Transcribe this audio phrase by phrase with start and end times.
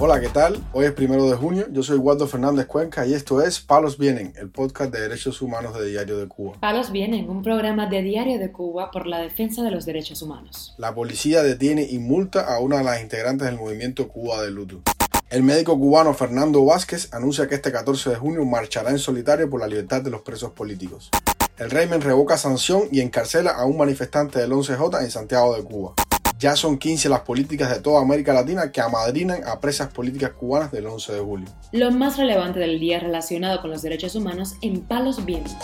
[0.00, 0.62] Hola, ¿qué tal?
[0.72, 4.32] Hoy es primero de junio, yo soy Waldo Fernández Cuenca y esto es Palos Vienen,
[4.36, 6.56] el podcast de derechos humanos de Diario de Cuba.
[6.60, 10.76] Palos Vienen, un programa de Diario de Cuba por la defensa de los derechos humanos.
[10.78, 14.82] La policía detiene y multa a una de las integrantes del movimiento Cuba de Luto.
[15.30, 19.58] El médico cubano Fernando Vázquez anuncia que este 14 de junio marchará en solitario por
[19.58, 21.10] la libertad de los presos políticos.
[21.58, 25.94] El régimen revoca sanción y encarcela a un manifestante del 11J en Santiago de Cuba.
[26.38, 30.70] Ya son 15 las políticas de toda América Latina que amadrinan a presas políticas cubanas
[30.70, 31.48] del 11 de julio.
[31.72, 35.56] Lo más relevante del día relacionado con los derechos humanos en Palos Vientos.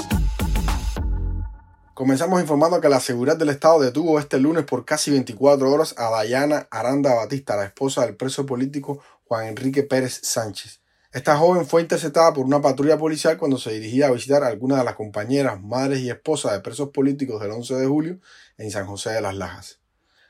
[1.95, 6.11] Comenzamos informando que la seguridad del Estado detuvo este lunes por casi 24 horas a
[6.11, 10.81] Dayana Aranda Batista, la esposa del preso político Juan Enrique Pérez Sánchez.
[11.13, 14.81] Esta joven fue interceptada por una patrulla policial cuando se dirigía a visitar a algunas
[14.81, 18.19] de las compañeras, madres y esposas de presos políticos del 11 de julio
[18.59, 19.84] en San José de las Lajas.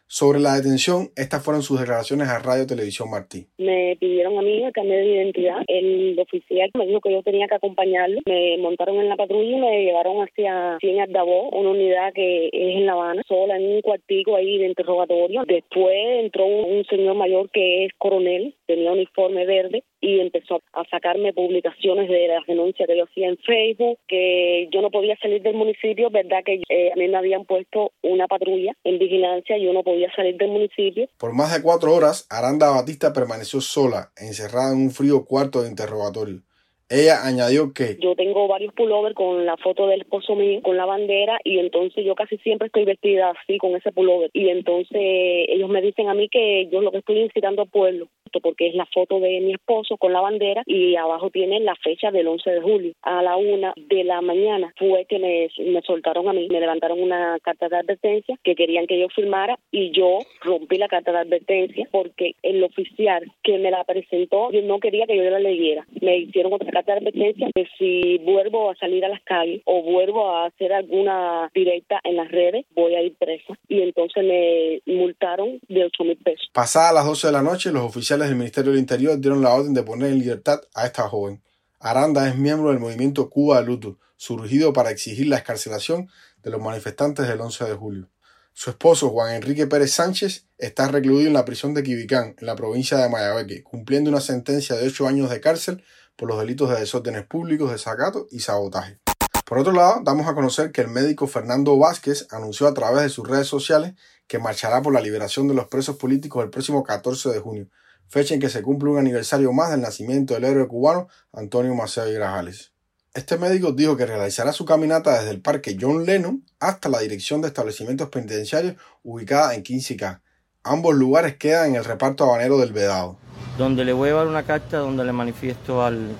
[0.07, 3.47] Sobre la detención, estas fueron sus declaraciones a Radio Televisión Martí.
[3.59, 5.63] Me pidieron a mí el cambio de identidad.
[5.67, 8.21] El oficial me dijo que yo tenía que acompañarlo.
[8.27, 12.77] Me montaron en la patrulla y me llevaron hacia Cien Ardabó, una unidad que es
[12.77, 15.43] en La Habana, sola en un cuartico ahí de interrogatorio.
[15.47, 21.33] Después entró un señor mayor que es coronel, tenía uniforme verde y empezó a sacarme
[21.33, 25.55] publicaciones de las denuncias que yo hacía en Facebook, que yo no podía salir del
[25.55, 29.83] municipio, verdad que eh, a mí me habían puesto una patrulla en vigilancia, yo no
[29.83, 31.09] podía salir del municipio.
[31.19, 35.71] Por más de cuatro horas, Aranda Batista permaneció sola, encerrada en un frío cuarto de
[35.71, 36.43] interrogatorio.
[36.89, 40.85] Ella añadió que yo tengo varios pullovers con la foto del esposo mío, con la
[40.85, 44.31] bandera, y entonces yo casi siempre estoy vestida así con ese pullover.
[44.35, 48.09] Y entonces ellos me dicen a mí que yo lo que estoy incitando al pueblo,
[48.43, 52.11] porque es la foto de mi esposo con la bandera y abajo tiene la fecha
[52.11, 52.93] del 11 de julio.
[53.03, 57.01] A la una de la mañana fue que me, me soltaron a mí, me levantaron
[57.01, 61.19] una carta de advertencia que querían que yo firmara y yo rompí la carta de
[61.19, 65.87] advertencia porque el oficial que me la presentó yo no quería que yo la leyera.
[66.01, 70.31] Me hicieron otra de advertencia que si vuelvo a salir a las calles o vuelvo
[70.31, 73.59] a hacer alguna directa en las redes, voy a ir presa.
[73.69, 76.49] Y entonces me multaron de 8 mil pesos.
[76.53, 79.75] Pasadas las 12 de la noche, los oficiales del Ministerio del Interior dieron la orden
[79.75, 81.43] de poner en libertad a esta joven.
[81.79, 86.09] Aranda es miembro del movimiento Cuba de Luto, surgido para exigir la escarcelación
[86.43, 88.09] de los manifestantes del 11 de julio.
[88.57, 92.55] Su esposo, Juan Enrique Pérez Sánchez, está recluido en la prisión de Quibicán, en la
[92.55, 95.83] provincia de Mayabeque, cumpliendo una sentencia de ocho años de cárcel
[96.17, 98.99] por los delitos de desórdenes públicos, desacato y sabotaje.
[99.45, 103.09] Por otro lado, damos a conocer que el médico Fernando Vázquez anunció a través de
[103.11, 103.95] sus redes sociales
[104.27, 107.69] que marchará por la liberación de los presos políticos el próximo 14 de junio,
[108.09, 112.09] fecha en que se cumple un aniversario más del nacimiento del héroe cubano Antonio Maceo
[112.09, 112.73] y Grajales.
[113.13, 117.43] Este médico dijo que realizará su caminata desde el parque John Lennon hasta la dirección
[117.43, 120.21] de establecimientos penitenciarios ubicada en 15K.
[120.67, 123.17] Ambos lugares quedan en el reparto habanero del Vedado.
[123.59, 126.17] Donde le voy a dar una carta donde le manifiesto al,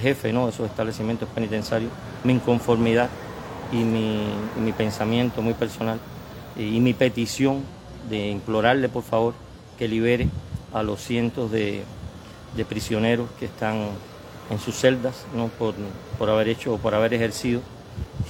[0.00, 0.46] jefe ¿no?
[0.46, 1.92] de esos establecimientos penitenciarios
[2.24, 3.08] mi inconformidad
[3.70, 6.00] y mi, y mi pensamiento muy personal
[6.56, 7.62] y mi petición
[8.10, 9.34] de implorarle por favor
[9.78, 10.28] que libere
[10.74, 11.84] a los cientos de,
[12.68, 13.90] prisioneros que están
[14.50, 15.46] en sus celdas ¿no?
[15.46, 15.74] por,
[16.18, 17.60] por haber hecho o por haber ejercido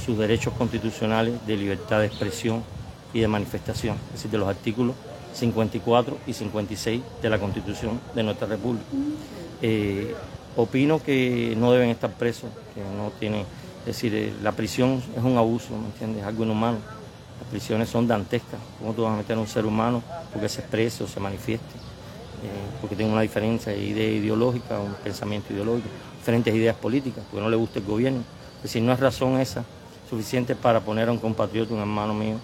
[0.04, 2.62] sus derechos constitucionales de libertad de expresión
[3.14, 4.94] y de manifestación, es decir, de los artículos
[5.34, 8.84] 54 y 56 de la Constitución de nuestra República.
[9.62, 10.14] Eh,
[10.56, 13.42] opino que no deben estar presos, que no tienen,
[13.80, 16.22] es decir, eh, la prisión es un abuso, ¿me entiendes?
[16.22, 16.78] Es algo inhumano.
[17.40, 18.58] Las prisiones son dantescas.
[18.78, 20.02] ¿Cómo tú vas a meter a un ser humano
[20.32, 21.76] porque se exprese o se manifieste?
[22.42, 22.48] Eh,
[22.80, 27.50] porque tengo una diferencia de idea ideológica, un pensamiento ideológico, diferentes ideas políticas, porque no
[27.50, 28.20] le gusta el gobierno.
[28.56, 29.64] Es decir, no es razón esa
[30.08, 32.36] suficiente para poner a un compatriota, un hermano mío,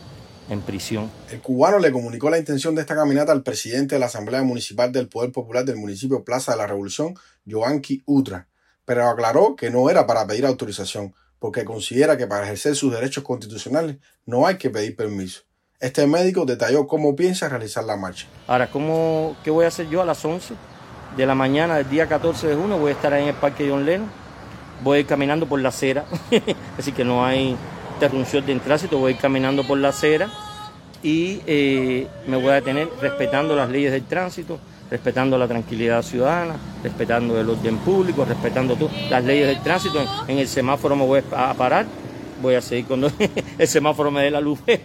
[0.49, 1.10] en prisión.
[1.31, 4.93] El cubano le comunicó la intención de esta caminata al presidente de la Asamblea Municipal
[4.93, 7.15] del Poder Popular del municipio Plaza de la Revolución,
[7.47, 8.49] Joanqui Utra,
[8.84, 13.25] pero aclaró que no era para pedir autorización, porque considera que para ejercer sus derechos
[13.25, 13.96] constitucionales
[14.26, 15.43] no hay que pedir permiso.
[15.81, 18.26] Este médico detalló cómo piensa realizar la marcha.
[18.47, 20.55] Ahora, ¿cómo, ¿qué voy a hacer yo a las 11
[21.17, 22.79] de la mañana del día 14 de junio?
[22.79, 24.08] Voy a estar ahí en el Parque John Lennon,
[24.82, 26.06] voy a ir caminando por la acera,
[26.79, 27.56] así que no hay
[28.04, 30.28] interrupción de tránsito, voy a ir caminando por la acera
[31.02, 34.58] y eh, me voy a detener respetando las leyes del tránsito,
[34.90, 38.76] respetando la tranquilidad ciudadana, respetando el orden público, respetando
[39.08, 40.04] las leyes del tránsito.
[40.28, 41.86] En, el semáforo me voy a parar,
[42.42, 43.10] voy a seguir cuando
[43.58, 44.82] el semáforo me dé la luz verde.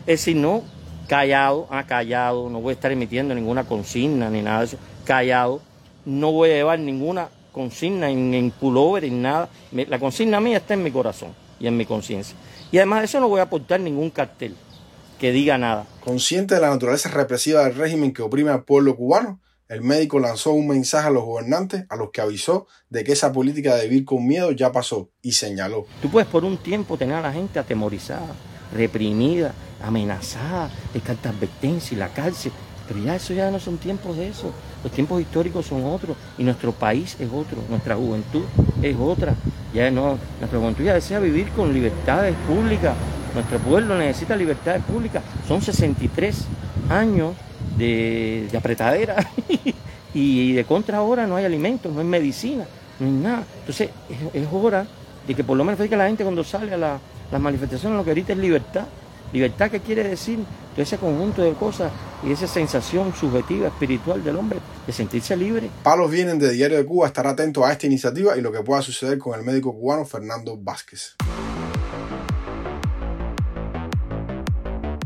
[0.00, 0.62] Es decir, no,
[1.08, 5.62] callado, ah, callado, no voy a estar emitiendo ninguna consigna ni nada de eso, callado,
[6.04, 9.48] no voy a llevar ninguna consigna en pullover, en nada.
[9.72, 12.36] La consigna mía está en mi corazón y en mi conciencia.
[12.70, 14.54] Y además de eso no voy a aportar ningún cartel
[15.18, 15.86] que diga nada.
[16.04, 20.52] Consciente de la naturaleza represiva del régimen que oprime al pueblo cubano, el médico lanzó
[20.52, 24.04] un mensaje a los gobernantes a los que avisó de que esa política de vivir
[24.04, 25.86] con miedo ya pasó y señaló.
[26.00, 28.34] Tú puedes por un tiempo tener a la gente atemorizada,
[28.72, 32.52] reprimida, amenazada, de carta advertencia y la cárcel,
[32.86, 34.52] pero ya eso ya no son tiempos de eso.
[34.84, 38.44] Los tiempos históricos son otros y nuestro país es otro, nuestra juventud
[38.82, 39.34] es otra.
[39.76, 42.94] Ya no, nuestra ya desea vivir con libertades públicas.
[43.34, 45.22] Nuestro pueblo necesita libertades públicas.
[45.46, 46.46] Son 63
[46.88, 47.34] años
[47.76, 49.16] de, apretadera
[50.14, 52.64] y, de contra ahora no hay alimentos, no hay medicina,
[52.98, 53.44] no hay nada.
[53.60, 53.90] Entonces
[54.32, 54.86] es, hora
[55.28, 58.12] de que por lo menos que la gente cuando sale a las manifestaciones lo que
[58.12, 58.86] ahorita es libertad.
[59.30, 60.38] Libertad que quiere decir
[60.76, 61.90] todo ese conjunto de cosas
[62.22, 65.70] y esa sensación subjetiva, espiritual del hombre de sentirse libre.
[65.82, 68.82] Palos vienen de Diario de Cuba, estar atento a esta iniciativa y lo que pueda
[68.82, 71.16] suceder con el médico cubano Fernando Vázquez.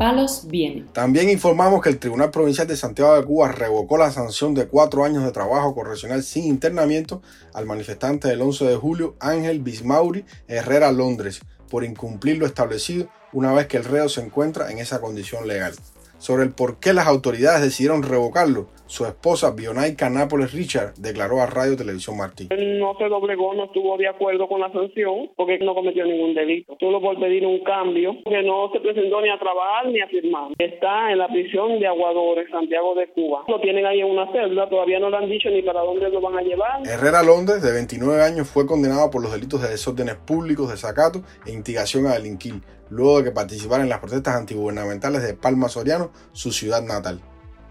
[0.01, 0.89] palos vienen.
[0.95, 5.05] También informamos que el Tribunal Provincial de Santiago de Cuba revocó la sanción de cuatro
[5.05, 7.21] años de trabajo correccional sin internamiento
[7.53, 13.53] al manifestante del 11 de julio Ángel Bismauri Herrera Londres por incumplir lo establecido una
[13.55, 15.75] vez que el reo se encuentra en esa condición legal.
[16.21, 21.47] Sobre el por qué las autoridades decidieron revocarlo, su esposa, Bionaica Nápoles Richard, declaró a
[21.47, 22.49] Radio Televisión Martí.
[22.51, 26.35] Él no se doblegó, no estuvo de acuerdo con la sanción porque no cometió ningún
[26.35, 26.77] delito.
[26.79, 30.51] Solo por pedir un cambio, que no se presentó ni a trabajar ni a firmar.
[30.59, 33.45] Está en la prisión de Aguadores, Santiago de Cuba.
[33.49, 36.21] Lo tienen ahí en una celda, todavía no le han dicho ni para dónde lo
[36.21, 36.83] van a llevar.
[36.85, 41.53] Herrera Londres, de 29 años, fue condenado por los delitos de desórdenes públicos, desacato e
[41.53, 42.55] instigación a delinquir,
[42.91, 47.21] luego de que participara en las protestas antigubernamentales de Palma Soriano, su ciudad natal.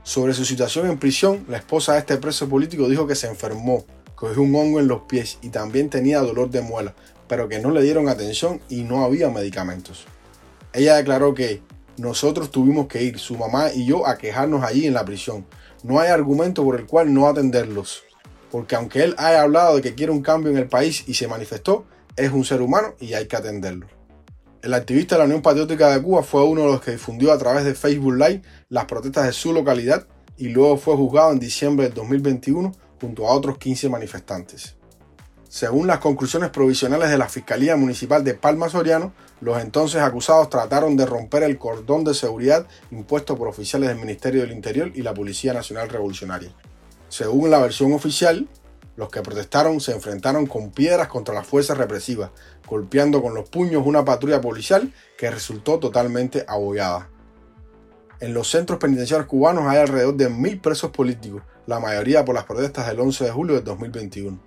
[0.03, 3.85] Sobre su situación en prisión, la esposa de este preso político dijo que se enfermó,
[4.15, 6.95] cogió un hongo en los pies y también tenía dolor de muela,
[7.27, 10.05] pero que no le dieron atención y no había medicamentos.
[10.73, 11.61] Ella declaró que
[11.97, 15.45] nosotros tuvimos que ir, su mamá y yo, a quejarnos allí en la prisión.
[15.83, 18.03] No hay argumento por el cual no atenderlos.
[18.51, 21.27] Porque aunque él haya hablado de que quiere un cambio en el país y se
[21.27, 21.85] manifestó,
[22.15, 23.98] es un ser humano y hay que atenderlo.
[24.61, 27.37] El activista de la Unión Patriótica de Cuba fue uno de los que difundió a
[27.37, 31.85] través de Facebook Live las protestas de su localidad y luego fue juzgado en diciembre
[31.85, 34.75] del 2021 junto a otros 15 manifestantes.
[35.47, 40.97] Según las conclusiones provisionales de la Fiscalía Municipal de Palma Soriano, los entonces acusados trataron
[40.97, 45.13] de romper el cordón de seguridad impuesto por oficiales del Ministerio del Interior y la
[45.13, 46.53] Policía Nacional Revolucionaria.
[47.07, 48.49] Según la versión oficial,
[48.99, 52.31] los que protestaron se enfrentaron con piedras contra las fuerzas represivas,
[52.67, 57.07] golpeando con los puños una patrulla policial que resultó totalmente abollada.
[58.19, 62.43] En los centros penitenciarios cubanos hay alrededor de mil presos políticos, la mayoría por las
[62.43, 64.37] protestas del 11 de julio de 2021.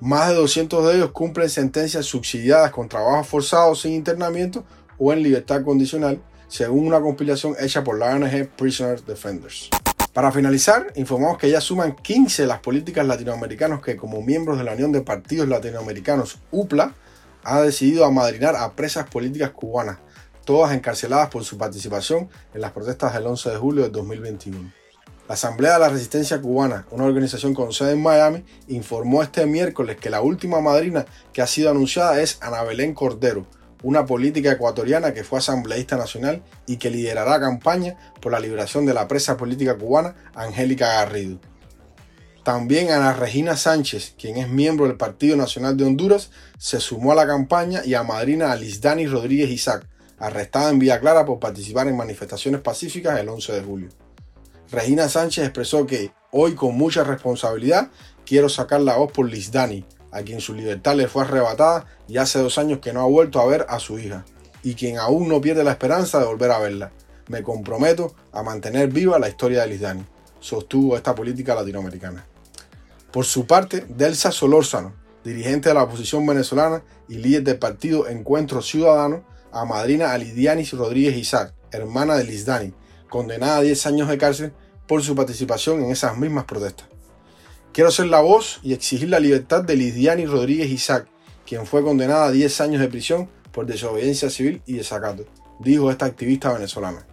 [0.00, 4.64] Más de 200 de ellos cumplen sentencias subsidiadas con trabajo forzado sin internamiento
[4.98, 9.70] o en libertad condicional, según una compilación hecha por la ONG Prisoner Defenders.
[10.18, 14.72] Para finalizar, informamos que ya suman 15 las políticas latinoamericanas que como miembros de la
[14.72, 16.92] Unión de Partidos Latinoamericanos, UPLA,
[17.44, 19.98] ha decidido amadrinar a presas políticas cubanas,
[20.44, 24.72] todas encarceladas por su participación en las protestas del 11 de julio de 2021.
[25.28, 29.98] La Asamblea de la Resistencia Cubana, una organización con sede en Miami, informó este miércoles
[29.98, 33.46] que la última madrina que ha sido anunciada es Ana Belén Cordero,
[33.82, 38.94] una política ecuatoriana que fue asambleísta nacional y que liderará campaña por la liberación de
[38.94, 41.38] la presa política cubana Angélica Garrido.
[42.42, 47.14] También Ana Regina Sánchez, quien es miembro del Partido Nacional de Honduras, se sumó a
[47.14, 49.86] la campaña y a madrina a Rodríguez Isaac,
[50.18, 53.88] arrestada en Villa Clara por participar en manifestaciones pacíficas el 11 de julio.
[54.70, 57.90] Regina Sánchez expresó que hoy con mucha responsabilidad
[58.24, 62.38] quiero sacar la voz por Lisdani, a quien su libertad le fue arrebatada y hace
[62.38, 64.24] dos años que no ha vuelto a ver a su hija,
[64.62, 66.92] y quien aún no pierde la esperanza de volver a verla.
[67.28, 70.04] Me comprometo a mantener viva la historia de Lisdani,
[70.40, 72.24] sostuvo esta política latinoamericana.
[73.12, 78.62] Por su parte, Delsa Solórzano, dirigente de la oposición venezolana y líder del partido Encuentro
[78.62, 82.72] Ciudadano, a madrina a Lidianis Rodríguez Isaac, hermana de Lisdani,
[83.08, 84.52] condenada a 10 años de cárcel
[84.86, 86.88] por su participación en esas mismas protestas.
[87.78, 91.06] Quiero ser la voz y exigir la libertad de Lidiani Rodríguez Isaac,
[91.46, 95.26] quien fue condenada a 10 años de prisión por desobediencia civil y desacato,
[95.60, 97.06] dijo esta activista venezolana.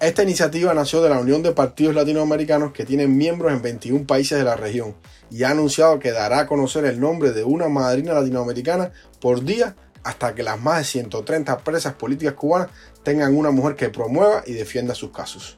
[0.00, 4.36] Esta iniciativa nació de la Unión de Partidos Latinoamericanos que tienen miembros en 21 países
[4.36, 4.96] de la región
[5.30, 8.90] y ha anunciado que dará a conocer el nombre de una madrina latinoamericana
[9.20, 12.70] por día hasta que las más de 130 presas políticas cubanas
[13.04, 15.56] tengan una mujer que promueva y defienda sus casos.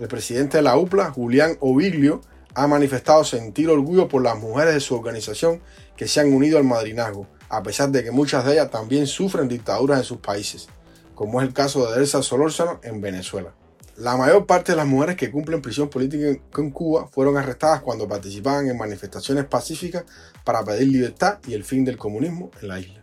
[0.00, 2.22] El presidente de la UPLA, Julián Oviglio,
[2.54, 5.60] ha manifestado sentir orgullo por las mujeres de su organización
[5.96, 9.48] que se han unido al madrinazgo, a pesar de que muchas de ellas también sufren
[9.48, 10.68] dictaduras en sus países,
[11.14, 13.54] como es el caso de Elsa Solórzano en Venezuela.
[13.96, 18.08] La mayor parte de las mujeres que cumplen prisión política en Cuba fueron arrestadas cuando
[18.08, 20.04] participaban en manifestaciones pacíficas
[20.44, 23.02] para pedir libertad y el fin del comunismo en la isla.